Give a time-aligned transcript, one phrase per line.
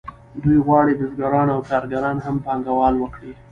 [0.43, 3.31] دوی غواړي بزګران او کارګران هم پانګوالي وکړي